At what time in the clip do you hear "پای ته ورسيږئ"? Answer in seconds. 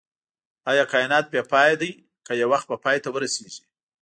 2.83-3.61